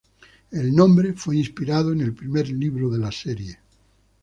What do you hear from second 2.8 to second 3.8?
de la serie.